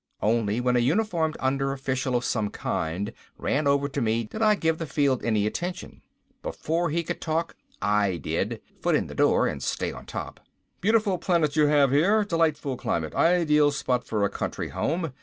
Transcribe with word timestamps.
Only 0.23 0.59
when 0.59 0.75
a 0.75 0.79
uniformed 0.79 1.37
under 1.39 1.73
official 1.73 2.15
of 2.15 2.25
some 2.25 2.49
kind 2.49 3.13
ran 3.37 3.67
over 3.67 3.87
to 3.89 4.01
me, 4.01 4.23
did 4.23 4.41
I 4.41 4.55
give 4.55 4.79
the 4.79 4.87
field 4.87 5.23
any 5.23 5.45
attention. 5.45 6.01
Before 6.41 6.89
he 6.89 7.03
could 7.03 7.21
talk 7.21 7.55
I 7.83 8.17
did, 8.17 8.63
foot 8.81 8.95
in 8.95 9.05
the 9.05 9.13
door 9.13 9.45
and 9.45 9.61
stay 9.61 9.91
on 9.91 10.07
top. 10.07 10.39
"Beautiful 10.79 11.19
planet 11.19 11.55
you 11.55 11.67
have 11.67 11.91
here. 11.91 12.25
Delightful 12.25 12.77
climate! 12.77 13.13
Ideal 13.13 13.69
spot 13.69 14.03
for 14.03 14.23
a 14.23 14.29
country 14.31 14.69
home. 14.69 15.13